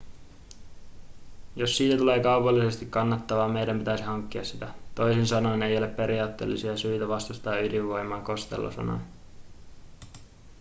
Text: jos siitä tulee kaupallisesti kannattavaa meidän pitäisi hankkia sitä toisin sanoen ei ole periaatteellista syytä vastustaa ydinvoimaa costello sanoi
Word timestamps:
jos 1.55 1.77
siitä 1.77 1.97
tulee 1.97 2.19
kaupallisesti 2.23 2.85
kannattavaa 2.85 3.47
meidän 3.47 3.79
pitäisi 3.79 4.03
hankkia 4.03 4.43
sitä 4.43 4.73
toisin 4.95 5.27
sanoen 5.27 5.63
ei 5.63 5.77
ole 5.77 5.87
periaatteellista 5.87 6.77
syytä 6.77 7.07
vastustaa 7.07 7.59
ydinvoimaa 7.59 8.21
costello 8.21 8.71
sanoi 8.71 8.99